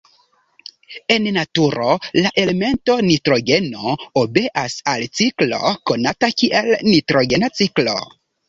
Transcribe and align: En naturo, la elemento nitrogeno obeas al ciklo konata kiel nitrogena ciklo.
En 1.15 1.27
naturo, 1.35 1.89
la 2.23 2.31
elemento 2.45 2.95
nitrogeno 3.09 3.93
obeas 4.23 4.79
al 4.95 5.07
ciklo 5.21 5.63
konata 5.93 6.35
kiel 6.41 6.75
nitrogena 6.91 7.53
ciklo. 7.61 7.99